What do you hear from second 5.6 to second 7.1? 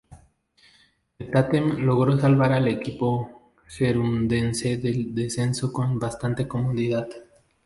con bastante comodidad.